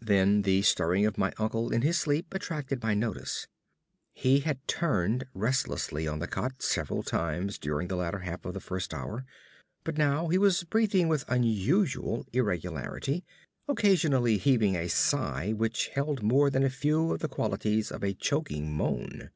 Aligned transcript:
Then 0.00 0.42
the 0.42 0.62
stirring 0.62 1.06
of 1.06 1.16
my 1.16 1.32
uncle 1.38 1.70
in 1.72 1.82
his 1.82 1.96
sleep 1.96 2.34
attracted 2.34 2.82
my 2.82 2.92
notice. 2.92 3.46
He 4.12 4.40
had 4.40 4.66
turned 4.66 5.26
restlessly 5.32 6.08
on 6.08 6.18
the 6.18 6.26
cot 6.26 6.60
several 6.60 7.04
times 7.04 7.56
during 7.56 7.86
the 7.86 7.94
latter 7.94 8.18
half 8.18 8.44
of 8.44 8.52
the 8.52 8.58
first 8.58 8.92
hour, 8.92 9.24
but 9.84 9.96
now 9.96 10.26
he 10.26 10.38
was 10.38 10.64
breathing 10.64 11.06
with 11.06 11.24
unusual 11.28 12.26
irregularity, 12.32 13.24
occasionally 13.68 14.38
heaving 14.38 14.74
a 14.74 14.88
sigh 14.88 15.52
which 15.52 15.90
held 15.94 16.20
more 16.20 16.50
than 16.50 16.64
a 16.64 16.68
few 16.68 17.12
of 17.12 17.20
the 17.20 17.28
qualities 17.28 17.92
of 17.92 18.02
a 18.02 18.12
choking 18.12 18.72
moan. 18.72 19.30